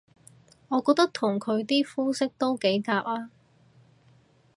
[0.69, 3.29] 我覺得同佢啲膚色都幾夾吖